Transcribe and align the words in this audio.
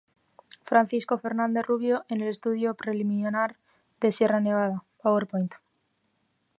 Francisco 0.63 1.19
Fernández 1.19 1.63
Rubio 1.67 2.05
en 2.09 2.21
el 2.21 2.29
Estudio 2.29 2.73
Preliminar 2.73 3.57
de 3.99 4.11
""Sierra 4.11 4.39
Nevada"", 4.39 4.83
pp. 5.03 5.55